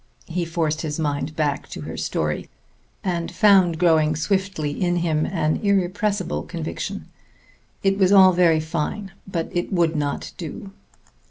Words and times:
He 0.25 0.45
forced 0.45 0.81
his 0.81 0.99
mind 0.99 1.35
back 1.35 1.67
to 1.69 1.81
her 1.81 1.95
story, 1.95 2.49
and 3.03 3.31
found 3.31 3.77
growing 3.77 4.15
swiftly 4.15 4.71
in 4.81 4.95
him 4.95 5.27
an 5.27 5.57
irrepressible 5.61 6.41
conviction. 6.41 7.07
It 7.83 7.99
was 7.99 8.11
all 8.11 8.33
very 8.33 8.59
fine; 8.61 9.11
but 9.27 9.49
it 9.55 9.71
would 9.71 9.95
not 9.95 10.31
do. 10.37 10.71